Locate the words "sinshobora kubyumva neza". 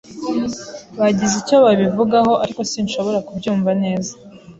2.71-4.13